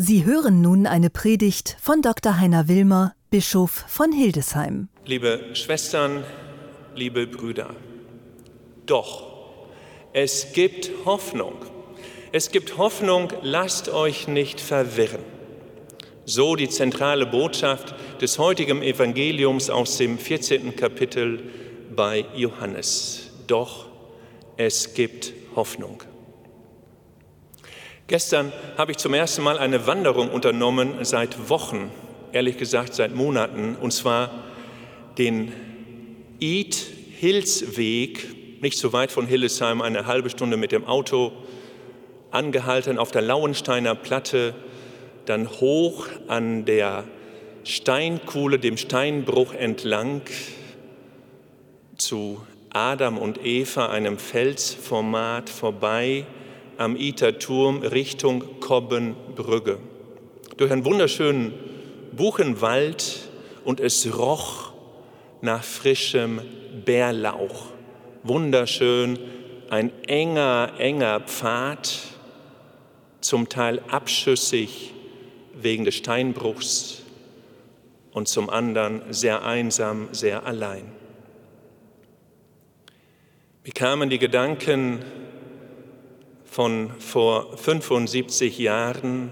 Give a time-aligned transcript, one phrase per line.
[0.00, 2.38] Sie hören nun eine Predigt von Dr.
[2.38, 4.88] Heiner Wilmer, Bischof von Hildesheim.
[5.04, 6.22] Liebe Schwestern,
[6.94, 7.74] liebe Brüder,
[8.86, 9.26] doch,
[10.12, 11.56] es gibt Hoffnung.
[12.30, 15.24] Es gibt Hoffnung, lasst euch nicht verwirren.
[16.24, 20.76] So die zentrale Botschaft des heutigen Evangeliums aus dem 14.
[20.76, 21.42] Kapitel
[21.96, 23.30] bei Johannes.
[23.48, 23.88] Doch,
[24.56, 26.04] es gibt Hoffnung.
[28.08, 31.90] Gestern habe ich zum ersten Mal eine Wanderung unternommen seit Wochen,
[32.32, 34.30] ehrlich gesagt seit Monaten, und zwar
[35.18, 35.52] den
[36.40, 36.74] Eat
[37.20, 41.32] Hills Weg, nicht so weit von Hillesheim, eine halbe Stunde mit dem Auto,
[42.30, 44.54] angehalten auf der Lauensteiner Platte,
[45.26, 47.04] dann hoch an der
[47.64, 50.22] Steinkuhle, dem Steinbruch entlang
[51.98, 56.24] zu Adam und Eva, einem Felsformat vorbei
[56.78, 59.78] am Iterturm Richtung Kobbenbrügge.
[60.56, 61.52] Durch einen wunderschönen
[62.12, 63.28] Buchenwald
[63.64, 64.72] und es roch
[65.40, 66.40] nach frischem
[66.84, 67.66] Bärlauch.
[68.22, 69.18] Wunderschön,
[69.70, 71.98] ein enger, enger Pfad,
[73.20, 74.94] zum Teil abschüssig
[75.54, 77.02] wegen des Steinbruchs
[78.12, 80.84] und zum anderen sehr einsam, sehr allein.
[83.64, 85.04] Mir kamen die Gedanken
[86.58, 89.30] von vor 75 Jahren,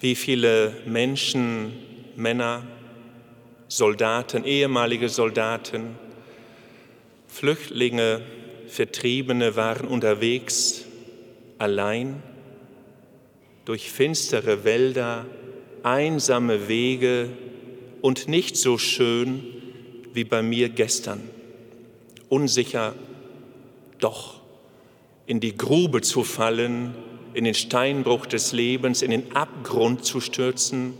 [0.00, 1.72] wie viele Menschen,
[2.16, 2.66] Männer,
[3.68, 5.94] Soldaten, ehemalige Soldaten,
[7.28, 8.22] Flüchtlinge,
[8.66, 10.86] Vertriebene waren unterwegs,
[11.58, 12.20] allein,
[13.64, 15.24] durch finstere Wälder,
[15.84, 17.28] einsame Wege
[18.02, 19.44] und nicht so schön
[20.14, 21.20] wie bei mir gestern.
[22.28, 22.96] Unsicher,
[24.00, 24.37] doch
[25.28, 26.94] in die Grube zu fallen,
[27.34, 30.94] in den Steinbruch des Lebens, in den Abgrund zu stürzen,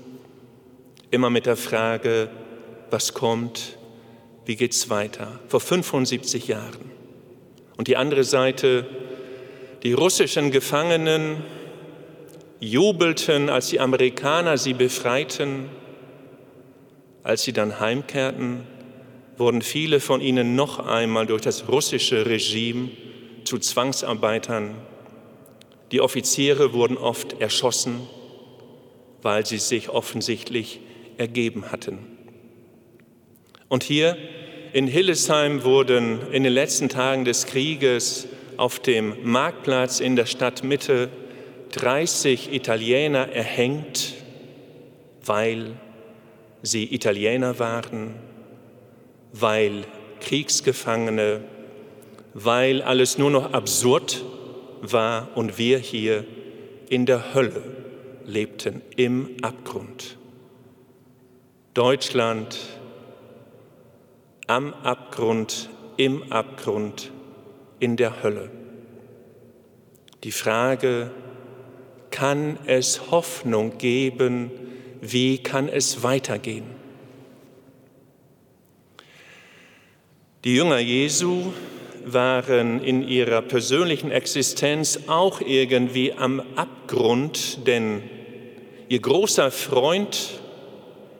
[1.11, 2.29] immer mit der Frage,
[2.91, 3.79] was kommt,
[4.45, 5.41] wie geht's weiter?
[5.49, 6.91] Vor 75 Jahren.
[7.79, 8.87] Und die andere Seite,
[9.83, 11.43] die russischen Gefangenen
[12.61, 15.71] jubelten, als die Amerikaner sie befreiten.
[17.23, 18.61] Als sie dann heimkehrten,
[19.39, 22.91] wurden viele von ihnen noch einmal durch das russische Regime
[23.49, 24.75] zu Zwangsarbeitern.
[25.91, 28.07] Die Offiziere wurden oft erschossen,
[29.23, 30.81] weil sie sich offensichtlich
[31.17, 31.99] ergeben hatten.
[33.69, 34.19] Und hier
[34.75, 38.29] in Hillesheim wurden in den letzten Tagen des Krieges
[38.59, 41.09] auf dem Marktplatz in der Stadtmitte
[41.73, 44.13] 30 Italiener erhängt,
[45.25, 45.73] weil
[46.61, 48.15] sie Italiener waren,
[49.33, 49.85] weil
[50.21, 51.41] Kriegsgefangene
[52.45, 54.25] weil alles nur noch absurd
[54.81, 56.25] war und wir hier
[56.89, 57.63] in der Hölle
[58.25, 60.19] lebten, im Abgrund.
[61.75, 62.57] Deutschland
[64.47, 67.11] am Abgrund, im Abgrund,
[67.81, 68.51] in der Hölle.
[70.23, 71.11] Die Frage,
[72.11, 74.51] kann es Hoffnung geben?
[75.01, 76.67] Wie kann es weitergehen?
[80.45, 81.53] Die Jünger Jesu
[82.13, 88.03] waren in ihrer persönlichen Existenz auch irgendwie am Abgrund, denn
[88.89, 90.41] ihr großer Freund,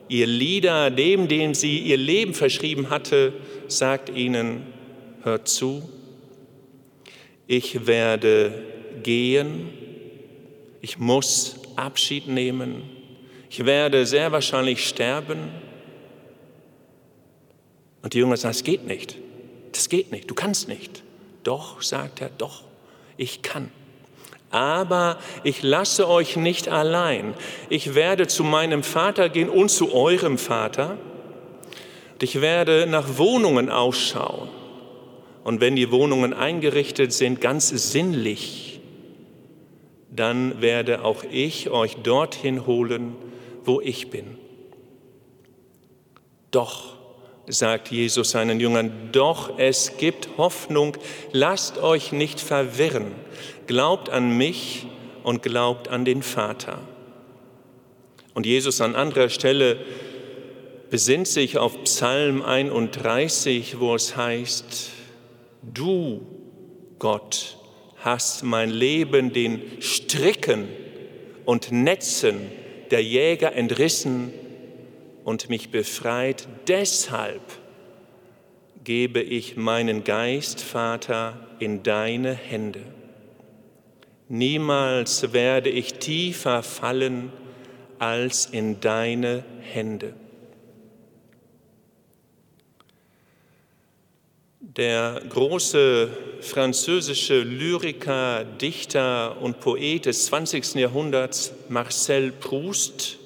[0.07, 3.33] ihr Leader, dem, dem sie ihr Leben verschrieben hatte,
[3.67, 4.63] sagt ihnen,
[5.23, 5.87] hört zu,
[7.47, 8.63] ich werde
[9.03, 9.69] gehen,
[10.81, 12.83] ich muss Abschied nehmen,
[13.49, 15.39] ich werde sehr wahrscheinlich sterben.
[18.01, 19.17] Und die Jünger sagen, es geht nicht.
[19.71, 21.03] Das geht nicht, du kannst nicht.
[21.43, 22.63] Doch, sagt er, doch,
[23.17, 23.71] ich kann.
[24.51, 27.33] Aber ich lasse euch nicht allein.
[27.69, 30.97] Ich werde zu meinem Vater gehen und zu eurem Vater.
[32.13, 34.49] Und ich werde nach Wohnungen ausschauen.
[35.43, 38.81] Und wenn die Wohnungen eingerichtet sind, ganz sinnlich,
[40.09, 43.15] dann werde auch ich euch dorthin holen,
[43.63, 44.37] wo ich bin.
[46.51, 46.98] Doch
[47.49, 50.95] sagt Jesus seinen Jüngern, doch es gibt Hoffnung,
[51.31, 53.11] lasst euch nicht verwirren,
[53.67, 54.85] glaubt an mich
[55.23, 56.79] und glaubt an den Vater.
[58.33, 59.77] Und Jesus an anderer Stelle
[60.89, 64.91] besinnt sich auf Psalm 31, wo es heißt,
[65.61, 66.21] du,
[66.99, 67.57] Gott,
[67.97, 70.67] hast mein Leben den Stricken
[71.45, 72.39] und Netzen
[72.91, 74.33] der Jäger entrissen
[75.29, 76.47] und mich befreit.
[76.67, 77.43] Deshalb
[78.83, 82.81] gebe ich meinen Geist, Vater, in deine Hände.
[84.27, 87.31] Niemals werde ich tiefer fallen
[87.99, 90.15] als in deine Hände.
[94.61, 96.09] Der große
[96.41, 100.73] französische Lyriker, Dichter und Poet des 20.
[100.73, 103.18] Jahrhunderts Marcel Proust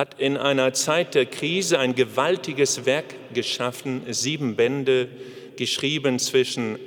[0.00, 5.08] hat in einer Zeit der Krise ein gewaltiges Werk geschaffen, sieben Bände,
[5.56, 6.78] geschrieben zwischen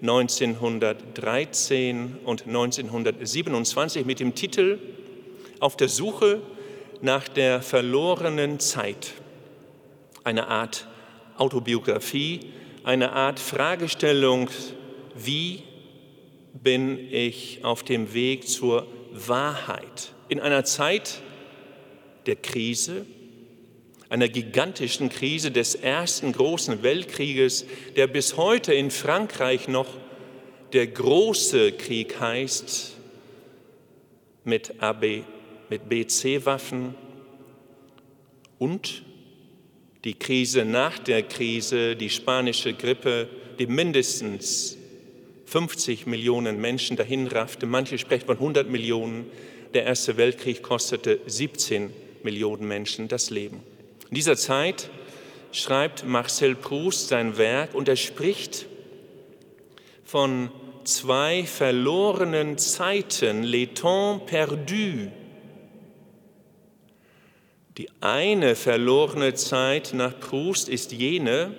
[0.00, 4.78] 1913 und 1927 mit dem Titel
[5.58, 6.40] Auf der Suche
[7.00, 9.14] nach der verlorenen Zeit.
[10.22, 10.86] Eine Art
[11.38, 12.52] Autobiografie,
[12.84, 14.48] eine Art Fragestellung,
[15.16, 15.64] wie
[16.54, 20.12] bin ich auf dem Weg zur Wahrheit?
[20.28, 21.22] In einer Zeit
[22.26, 23.06] der Krise,
[24.08, 27.64] einer gigantischen Krise des ersten großen Weltkrieges,
[27.96, 29.88] der bis heute in Frankreich noch
[30.72, 32.96] der große Krieg heißt,
[34.44, 35.24] mit, AB,
[35.70, 36.94] mit BC-Waffen
[38.58, 39.02] und
[40.04, 43.28] die Krise nach der Krise, die spanische Grippe,
[43.58, 44.76] die mindestens
[45.46, 47.66] 50 Millionen Menschen dahinraffte.
[47.66, 49.26] Manche sprechen von 100 Millionen.
[49.74, 51.90] Der Erste Weltkrieg kostete 17
[52.24, 53.62] Millionen Menschen das Leben.
[54.08, 54.90] In dieser Zeit
[55.52, 58.66] schreibt Marcel Proust sein Werk und er spricht
[60.04, 60.50] von
[60.84, 65.08] zwei verlorenen Zeiten, les temps perdus.
[67.78, 71.54] Die eine verlorene Zeit nach Proust ist jene,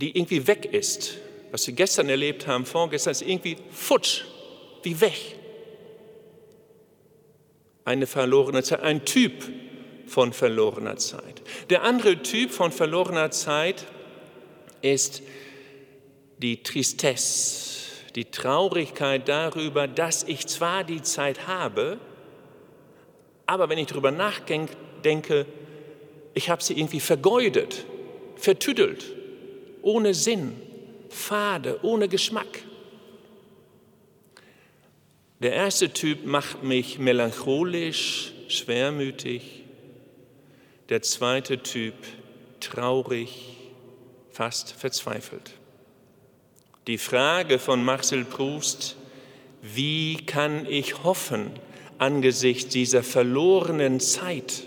[0.00, 1.16] die irgendwie weg ist.
[1.50, 4.24] Was wir gestern erlebt haben, vorgestern, ist irgendwie futsch,
[4.82, 5.36] wie weg.
[7.88, 9.32] Eine verlorene Zeit, ein Typ
[10.06, 11.40] von verlorener Zeit.
[11.70, 13.86] Der andere Typ von verlorener Zeit
[14.82, 15.22] ist
[16.36, 21.96] die Tristesse, die Traurigkeit darüber, dass ich zwar die Zeit habe,
[23.46, 25.46] aber wenn ich darüber nachdenke,
[26.34, 27.86] ich habe sie irgendwie vergeudet,
[28.36, 29.14] vertüdelt,
[29.80, 30.60] ohne Sinn,
[31.08, 32.64] fade, ohne Geschmack.
[35.40, 39.62] Der erste Typ macht mich melancholisch, schwermütig,
[40.88, 41.94] der zweite Typ
[42.58, 43.56] traurig,
[44.30, 45.52] fast verzweifelt.
[46.88, 48.96] Die Frage von Marcel Proust,
[49.62, 51.50] wie kann ich hoffen
[51.98, 54.64] angesichts dieser verlorenen Zeit?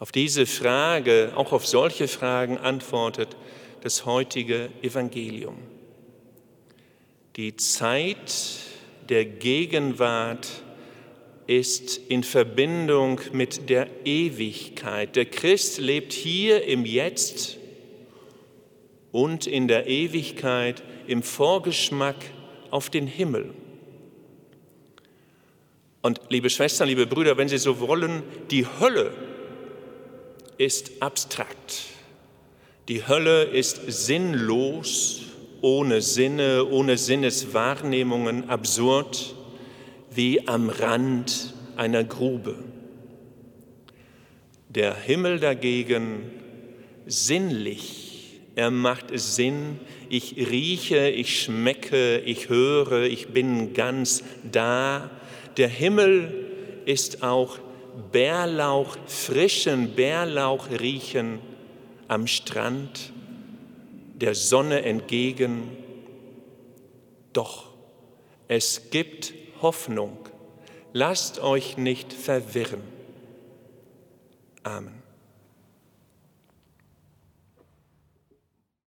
[0.00, 3.36] Auf diese Frage, auch auf solche Fragen antwortet
[3.82, 5.58] das heutige Evangelium.
[7.38, 8.34] Die Zeit
[9.08, 10.48] der Gegenwart
[11.46, 15.14] ist in Verbindung mit der Ewigkeit.
[15.14, 17.56] Der Christ lebt hier im Jetzt
[19.12, 22.16] und in der Ewigkeit im Vorgeschmack
[22.72, 23.54] auf den Himmel.
[26.02, 29.12] Und liebe Schwestern, liebe Brüder, wenn Sie so wollen, die Hölle
[30.56, 31.84] ist abstrakt.
[32.88, 35.27] Die Hölle ist sinnlos,
[35.60, 39.34] ohne Sinne, ohne Sinneswahrnehmungen, absurd
[40.10, 42.56] wie am Rand einer Grube.
[44.68, 46.30] Der Himmel dagegen
[47.06, 49.78] sinnlich, er macht Sinn,
[50.08, 55.10] ich rieche, ich schmecke, ich höre, ich bin ganz da.
[55.56, 56.46] Der Himmel
[56.84, 57.58] ist auch
[58.12, 61.38] Bärlauch, frischen Bärlauch riechen
[62.08, 63.12] am Strand,
[64.20, 65.76] der Sonne entgegen.
[67.32, 67.68] Doch
[68.48, 70.18] es gibt Hoffnung.
[70.92, 72.82] Lasst euch nicht verwirren.
[74.62, 75.07] Amen.